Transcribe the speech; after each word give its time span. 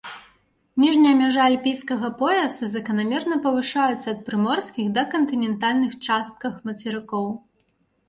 Ніжняя 0.83 1.11
мяжа 1.19 1.41
альпійскага 1.49 2.07
пояса 2.23 2.71
заканамерна 2.73 3.35
павышаецца 3.45 4.03
ад 4.15 4.19
прыморскіх 4.33 4.93
да 4.99 5.07
кантынентальных 5.15 5.91
частках 6.05 6.61
мацерыкоў. 6.69 7.35